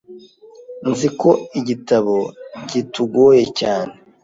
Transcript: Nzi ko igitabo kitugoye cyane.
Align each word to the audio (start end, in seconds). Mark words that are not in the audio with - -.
Nzi 0.89 1.07
ko 1.19 1.29
igitabo 1.59 2.15
kitugoye 2.69 3.43
cyane. 3.59 3.91